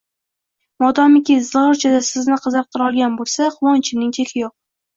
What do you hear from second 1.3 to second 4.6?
zig`ircha-da Sizni qiziqtirolgan bo`lsa, quvonchimning cheki yo`q